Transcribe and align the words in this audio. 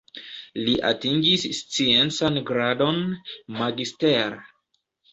Li 0.67 0.71
atingis 0.91 1.45
sciencan 1.59 2.41
gradon 2.51 3.01
"magister". 3.63 4.39